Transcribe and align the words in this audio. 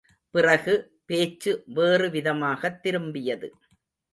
பிறகு 0.29 0.99
பேச்சு 1.05 1.63
வேறு 1.65 2.09
விதமாகத் 2.09 2.87
திரும்பியது. 2.87 3.49